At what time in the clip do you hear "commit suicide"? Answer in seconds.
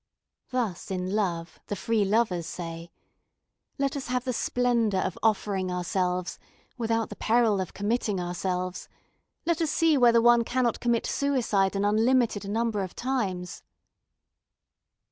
10.79-11.75